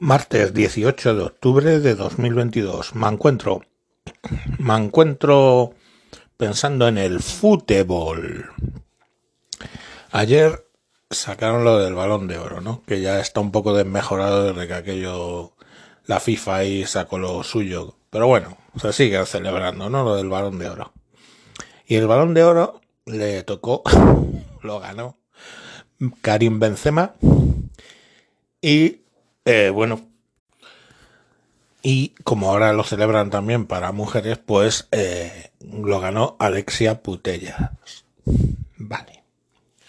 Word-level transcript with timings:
Martes 0.00 0.54
18 0.54 1.14
de 1.16 1.22
octubre 1.24 1.80
de 1.80 1.96
2022. 1.96 2.94
Me 2.94 3.08
encuentro, 3.08 3.62
me 4.60 4.76
encuentro 4.76 5.74
pensando 6.36 6.86
en 6.86 6.98
el 6.98 7.20
fútbol. 7.20 8.48
Ayer 10.12 10.64
sacaron 11.10 11.64
lo 11.64 11.80
del 11.80 11.94
balón 11.94 12.28
de 12.28 12.38
oro, 12.38 12.60
¿no? 12.60 12.84
Que 12.86 13.00
ya 13.00 13.18
está 13.18 13.40
un 13.40 13.50
poco 13.50 13.74
desmejorado 13.74 14.52
desde 14.52 14.68
que 14.68 14.74
aquello, 14.74 15.56
la 16.06 16.20
FIFA 16.20 16.54
ahí 16.54 16.86
sacó 16.86 17.18
lo 17.18 17.42
suyo. 17.42 17.96
Pero 18.10 18.28
bueno, 18.28 18.56
se 18.80 18.92
sigue 18.92 19.26
celebrando, 19.26 19.90
¿no? 19.90 20.04
Lo 20.04 20.14
del 20.14 20.28
balón 20.28 20.60
de 20.60 20.68
oro. 20.68 20.92
Y 21.88 21.96
el 21.96 22.06
balón 22.06 22.34
de 22.34 22.44
oro 22.44 22.80
le 23.04 23.42
tocó, 23.42 23.82
lo 24.62 24.78
ganó 24.78 25.18
Karim 26.22 26.60
Benzema 26.60 27.16
y 28.62 29.00
eh, 29.50 29.70
bueno, 29.70 30.06
y 31.80 32.10
como 32.22 32.50
ahora 32.50 32.74
lo 32.74 32.84
celebran 32.84 33.30
también 33.30 33.64
para 33.64 33.92
mujeres, 33.92 34.36
pues 34.36 34.88
eh, 34.90 35.52
lo 35.60 36.00
ganó 36.00 36.36
Alexia 36.38 37.02
Putellas. 37.02 38.04
Vale. 38.76 39.22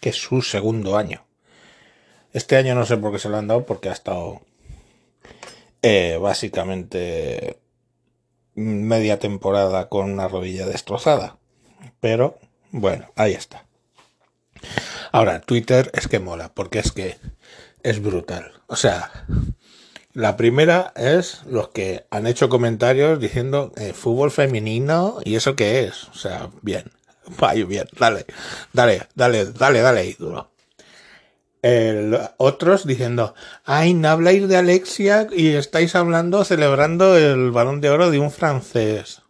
Que 0.00 0.08
es 0.08 0.16
su 0.16 0.42
segundo 0.42 0.96
año. 0.96 1.24
Este 2.32 2.56
año 2.56 2.74
no 2.74 2.84
sé 2.84 2.96
por 2.96 3.12
qué 3.12 3.20
se 3.20 3.28
lo 3.28 3.36
han 3.36 3.46
dado, 3.46 3.64
porque 3.64 3.90
ha 3.90 3.92
estado 3.92 4.40
eh, 5.82 6.18
básicamente 6.20 7.60
media 8.56 9.20
temporada 9.20 9.88
con 9.88 10.10
una 10.10 10.26
rodilla 10.26 10.66
destrozada. 10.66 11.38
Pero 12.00 12.40
bueno, 12.72 13.12
ahí 13.14 13.34
está. 13.34 13.66
Ahora, 15.12 15.40
Twitter 15.42 15.92
es 15.94 16.08
que 16.08 16.18
mola, 16.18 16.52
porque 16.52 16.80
es 16.80 16.90
que 16.90 17.18
es 17.84 18.02
brutal. 18.02 18.50
O 18.66 18.74
sea, 18.74 19.12
la 20.14 20.36
primera 20.36 20.92
es 20.96 21.42
los 21.46 21.68
que 21.68 22.06
han 22.10 22.26
hecho 22.26 22.48
comentarios 22.48 23.20
diciendo 23.20 23.72
eh, 23.76 23.92
fútbol 23.92 24.30
femenino 24.30 25.18
y 25.24 25.34
eso 25.34 25.56
qué 25.56 25.84
es. 25.84 26.08
O 26.08 26.14
sea, 26.14 26.50
bien. 26.62 26.84
Vaya, 27.38 27.64
bien. 27.66 27.88
Dale, 27.98 28.24
dale, 28.72 29.02
dale, 29.14 29.52
dale, 29.52 29.80
dale, 29.80 30.16
duro. 30.18 30.50
otros 32.38 32.86
diciendo, 32.86 33.34
ay, 33.64 33.94
no 33.94 34.08
habláis 34.08 34.48
de 34.48 34.56
Alexia 34.56 35.26
y 35.32 35.48
estáis 35.48 35.94
hablando, 35.94 36.44
celebrando 36.44 37.16
el 37.16 37.50
balón 37.50 37.80
de 37.80 37.90
oro 37.90 38.10
de 38.10 38.20
un 38.20 38.30
francés. 38.30 39.22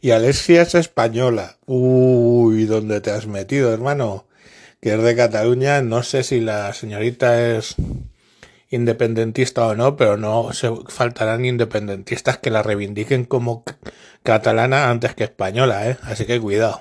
Y 0.00 0.10
Alexia 0.10 0.62
es 0.62 0.74
española. 0.74 1.56
Uy, 1.66 2.66
¿dónde 2.66 3.00
te 3.00 3.12
has 3.12 3.26
metido, 3.26 3.72
hermano? 3.72 4.26
que 4.82 4.94
es 4.94 5.02
de 5.02 5.16
Cataluña. 5.16 5.80
No 5.80 6.02
sé 6.02 6.24
si 6.24 6.40
la 6.40 6.74
señorita 6.74 7.56
es 7.56 7.76
independentista 8.72 9.66
o 9.66 9.74
no, 9.74 9.96
pero 9.96 10.16
no 10.16 10.52
se 10.52 10.70
faltarán 10.88 11.44
independentistas 11.44 12.38
que 12.38 12.50
la 12.50 12.62
reivindiquen 12.62 13.24
como 13.24 13.64
catalana 14.22 14.90
antes 14.90 15.14
que 15.14 15.24
española, 15.24 15.88
¿eh? 15.88 15.98
Así 16.02 16.24
que 16.24 16.40
cuidado. 16.40 16.80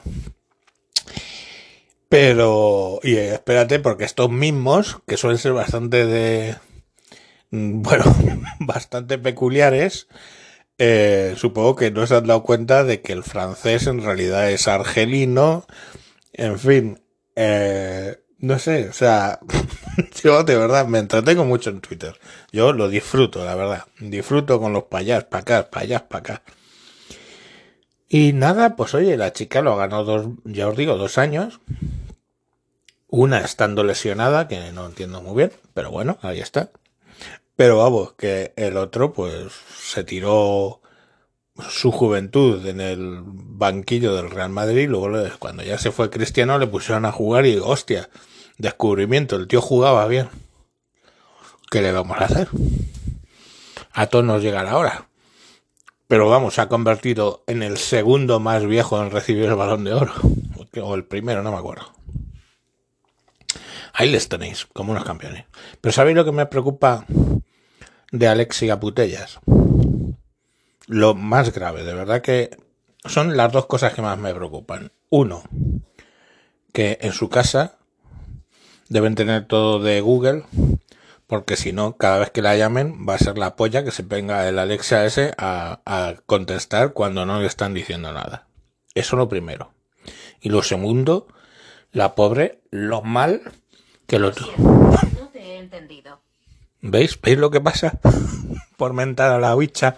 Pero, 2.10 3.00
y 3.04 3.16
espérate, 3.16 3.80
porque 3.80 4.06
estos 4.06 4.30
mismos, 4.30 5.02
que 5.06 5.18
suelen 5.18 5.38
ser 5.38 5.54
bastante 5.54 6.06
de, 6.06 6.56
bueno, 7.52 8.04
bastante 8.60 9.18
peculiares, 9.18 10.08
eh, 10.78 11.36
supongo 11.38 11.76
que 11.76 11.92
no 11.92 12.08
se 12.08 12.16
han 12.16 12.28
dado 12.28 12.44
cuenta 12.44 12.84
de 12.84 13.02
que 13.02 13.14
el 13.14 13.24
francés 13.24 13.88
en 13.88 14.02
realidad 14.02 14.50
es 14.50 14.68
argelino, 14.68 15.66
en 16.34 16.58
fin, 16.58 17.02
eh, 17.36 18.18
no 18.40 18.60
sé, 18.60 18.90
o 18.90 18.94
sea, 18.94 19.40
yo 20.24 20.44
de 20.44 20.58
verdad 20.58 20.88
me 20.88 21.00
entretengo 21.00 21.46
mucho 21.46 21.70
en 21.70 21.82
Twitter. 21.82 22.20
Yo 22.52 22.74
lo 22.74 22.90
disfruto, 22.90 23.44
la 23.46 23.56
verdad. 23.56 23.86
Disfruto 24.00 24.60
con 24.60 24.74
los 24.74 24.84
payas 24.84 25.24
para 25.26 25.42
acá, 25.42 25.70
payas 25.70 26.04
para 26.04 26.20
acá. 26.20 26.44
Y 28.08 28.34
nada, 28.34 28.76
pues 28.76 28.94
oye, 28.94 29.16
la 29.16 29.32
chica 29.32 29.62
lo 29.62 29.78
ganado 29.78 30.04
dos, 30.04 30.28
ya 30.44 30.68
os 30.68 30.76
digo, 30.76 30.98
dos 30.98 31.18
años. 31.18 31.62
Una 33.08 33.40
estando 33.40 33.84
lesionada, 33.84 34.48
que 34.48 34.72
no 34.72 34.86
entiendo 34.86 35.22
muy 35.22 35.36
bien, 35.36 35.52
pero 35.74 35.92
bueno, 35.92 36.18
ahí 36.22 36.40
está. 36.40 36.72
Pero 37.56 37.78
vamos, 37.78 38.14
que 38.14 38.54
el 38.56 38.78
otro 38.78 39.14
pues 39.14 39.52
se 39.78 40.04
tiró 40.04 40.82
su 41.70 41.92
juventud 41.92 42.66
en 42.66 42.82
el 42.82 43.22
banquillo 43.24 44.16
del 44.16 44.32
Real 44.32 44.50
Madrid, 44.50 44.90
luego 44.90 45.10
cuando 45.40 45.64
ya 45.64 45.78
se 45.78 45.92
fue 45.92 46.10
Cristiano 46.10 46.58
le 46.58 46.68
pusieron 46.68 47.06
a 47.06 47.12
jugar 47.12 47.46
y 47.46 47.58
hostia, 47.58 48.10
descubrimiento, 48.58 49.36
el 49.36 49.48
tío 49.48 49.62
jugaba 49.62 50.08
bien. 50.08 50.30
¿Qué 51.70 51.82
le 51.82 51.92
vamos 51.92 52.18
a 52.18 52.26
hacer? 52.26 52.50
A 53.94 54.08
todos 54.08 54.26
nos 54.26 54.42
llega 54.42 54.64
la 54.64 54.78
hora. 54.78 55.08
Pero 56.08 56.30
vamos, 56.30 56.56
se 56.56 56.62
ha 56.62 56.70
convertido 56.70 57.44
en 57.48 57.64
el 57.64 57.78
segundo 57.78 58.40
más 58.40 58.66
viejo 58.66 59.02
en 59.02 59.12
recibir 59.12 59.46
el 59.46 59.56
balón 59.56 59.84
de 59.84 59.94
oro. 59.94 60.14
O 60.82 60.96
el 60.96 61.06
primero, 61.06 61.44
no 61.44 61.52
me 61.52 61.58
acuerdo. 61.58 61.92
Ahí 63.94 64.10
les 64.10 64.30
tenéis, 64.30 64.66
como 64.66 64.92
unos 64.92 65.04
campeones. 65.04 65.46
Pero 65.80 65.92
¿sabéis 65.92 66.16
lo 66.16 66.26
que 66.26 66.32
me 66.32 66.46
preocupa 66.46 67.06
de 68.12 68.28
Alexia 68.28 68.80
Putellas? 68.80 69.40
lo 70.92 71.16
más 71.16 71.54
grave, 71.54 71.86
de 71.86 71.94
verdad 71.94 72.22
que 72.22 72.50
son 73.06 73.38
las 73.38 73.52
dos 73.52 73.66
cosas 73.66 73.94
que 73.94 74.02
más 74.02 74.18
me 74.18 74.34
preocupan. 74.34 74.92
Uno, 75.10 75.42
que 76.74 76.98
en 77.02 77.14
su 77.14 77.30
casa 77.30 77.78
deben 78.92 79.16
tener 79.16 79.46
todo 79.46 79.80
de 79.80 80.02
Google, 80.02 80.44
porque 81.26 81.56
si 81.56 81.72
no, 81.72 81.96
cada 81.96 82.20
vez 82.20 82.30
que 82.30 82.42
la 82.42 82.58
llamen 82.58 83.08
va 83.08 83.14
a 83.16 83.20
ser 83.20 83.38
la 83.38 83.56
polla 83.56 83.86
que 83.86 83.92
se 83.92 84.04
venga 84.04 84.50
el 84.50 84.60
Alexa 84.60 85.06
ese 85.06 85.32
a, 85.38 85.80
a 85.86 86.16
contestar 86.26 86.92
cuando 86.92 87.26
no 87.26 87.40
le 87.40 87.48
están 87.48 87.74
diciendo 87.74 88.12
nada. 88.12 88.48
Eso 88.94 89.16
lo 89.16 89.30
primero. 89.30 89.72
Y 90.42 90.50
lo 90.50 90.62
segundo, 90.62 91.28
la 91.94 92.16
pobre, 92.16 92.60
lo 92.70 93.02
mal 93.02 93.42
que 94.08 94.20
lo 94.20 94.34
tuvo. 94.34 94.52
No 94.58 95.30
te 95.32 95.40
he 95.40 95.58
entendido. 95.60 96.20
¿Veis? 96.82 97.18
¿Veis 97.22 97.38
lo 97.38 97.50
que 97.50 97.62
pasa? 97.62 97.98
Por 98.78 98.92
mentar 98.92 99.32
a 99.32 99.40
la 99.40 99.56
huicha. 99.56 99.96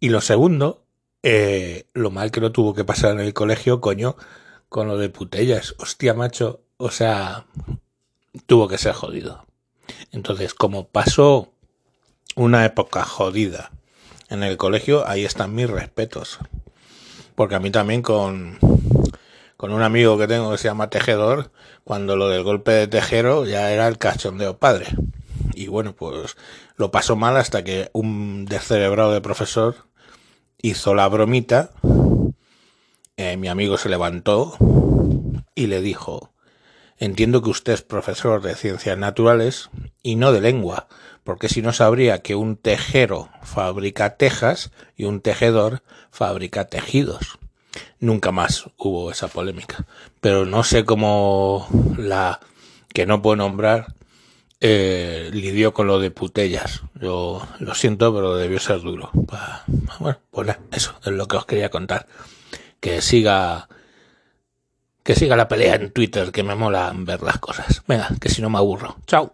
Y 0.00 0.08
lo 0.08 0.20
segundo, 0.20 0.82
eh, 1.22 1.86
lo 1.92 2.10
mal 2.10 2.32
que 2.32 2.40
no 2.40 2.50
tuvo 2.50 2.74
que 2.74 2.84
pasar 2.84 3.12
en 3.12 3.20
el 3.20 3.34
colegio, 3.34 3.80
coño, 3.80 4.16
con 4.68 4.88
lo 4.88 4.98
de 4.98 5.10
putellas. 5.10 5.76
Hostia, 5.78 6.12
macho. 6.12 6.64
O 6.76 6.90
sea, 6.90 7.46
tuvo 8.46 8.68
que 8.68 8.78
ser 8.78 8.92
jodido. 8.92 9.46
Entonces, 10.12 10.54
como 10.54 10.88
pasó 10.88 11.52
una 12.36 12.64
época 12.64 13.04
jodida 13.04 13.70
en 14.28 14.42
el 14.42 14.56
colegio, 14.56 15.06
ahí 15.08 15.24
están 15.24 15.54
mis 15.54 15.68
respetos. 15.68 16.38
Porque 17.34 17.54
a 17.54 17.60
mí 17.60 17.70
también 17.70 18.02
con, 18.02 18.58
con 19.56 19.72
un 19.72 19.82
amigo 19.82 20.18
que 20.18 20.28
tengo 20.28 20.50
que 20.50 20.58
se 20.58 20.68
llama 20.68 20.90
Tejedor, 20.90 21.50
cuando 21.84 22.16
lo 22.16 22.28
del 22.28 22.42
golpe 22.42 22.72
de 22.72 22.86
Tejero 22.86 23.44
ya 23.46 23.72
era 23.72 23.88
el 23.88 23.98
cachondeo 23.98 24.58
padre. 24.58 24.86
Y 25.54 25.66
bueno, 25.66 25.94
pues 25.94 26.36
lo 26.76 26.90
pasó 26.90 27.16
mal 27.16 27.36
hasta 27.36 27.64
que 27.64 27.90
un 27.92 28.46
descerebrado 28.46 29.12
de 29.12 29.20
profesor 29.20 29.76
hizo 30.62 30.94
la 30.94 31.08
bromita, 31.08 31.72
eh, 33.16 33.36
mi 33.36 33.48
amigo 33.48 33.76
se 33.76 33.88
levantó 33.88 34.56
y 35.54 35.66
le 35.66 35.82
dijo, 35.82 36.32
entiendo 37.00 37.42
que 37.42 37.50
usted 37.50 37.72
es 37.72 37.82
profesor 37.82 38.42
de 38.42 38.54
ciencias 38.54 38.96
naturales 38.96 39.70
y 40.02 40.14
no 40.14 40.30
de 40.30 40.40
lengua, 40.40 40.86
porque 41.24 41.48
si 41.48 41.62
no 41.62 41.72
sabría 41.72 42.22
que 42.22 42.36
un 42.36 42.56
tejero 42.56 43.30
fabrica 43.42 44.16
tejas 44.16 44.70
y 44.96 45.04
un 45.04 45.20
tejedor 45.20 45.82
fabrica 46.12 46.66
tejidos. 46.66 47.38
Nunca 47.98 48.30
más 48.30 48.70
hubo 48.76 49.10
esa 49.10 49.28
polémica, 49.28 49.86
pero 50.20 50.46
no 50.46 50.62
sé 50.62 50.84
cómo 50.84 51.68
la 51.96 52.40
que 52.92 53.06
no 53.06 53.22
puedo 53.22 53.36
nombrar 53.36 53.94
eh, 54.60 55.30
lidió 55.32 55.72
con 55.72 55.86
lo 55.86 56.00
de 56.00 56.10
putellas. 56.10 56.82
Yo 57.00 57.46
lo 57.58 57.74
siento, 57.74 58.14
pero 58.14 58.36
debió 58.36 58.60
ser 58.60 58.80
duro. 58.80 59.10
Bueno, 59.98 60.18
pues 60.30 60.56
eso 60.72 60.94
es 61.04 61.12
lo 61.12 61.26
que 61.26 61.36
os 61.36 61.46
quería 61.46 61.70
contar. 61.70 62.06
Que 62.78 63.00
siga, 63.00 63.68
que 65.10 65.18
siga 65.18 65.34
la 65.34 65.48
pelea 65.48 65.74
en 65.74 65.90
Twitter, 65.90 66.30
que 66.30 66.44
me 66.44 66.54
mola 66.54 66.92
ver 66.94 67.20
las 67.22 67.38
cosas. 67.38 67.82
Venga, 67.88 68.08
que 68.20 68.28
si 68.28 68.40
no 68.40 68.48
me 68.48 68.58
aburro. 68.58 68.96
Chao. 69.08 69.32